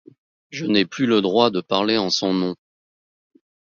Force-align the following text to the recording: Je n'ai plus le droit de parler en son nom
Je 0.49 0.65
n'ai 0.65 0.83
plus 0.83 1.05
le 1.05 1.21
droit 1.21 1.51
de 1.51 1.61
parler 1.61 1.99
en 1.99 2.09
son 2.09 2.33
nom 2.33 2.55